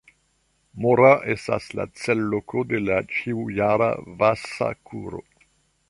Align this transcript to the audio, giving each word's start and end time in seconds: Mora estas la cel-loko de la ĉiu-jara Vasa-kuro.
Mora 0.85 1.11
estas 1.33 1.67
la 1.81 1.85
cel-loko 2.05 2.65
de 2.73 2.81
la 2.89 2.99
ĉiu-jara 3.19 3.93
Vasa-kuro. 4.23 5.27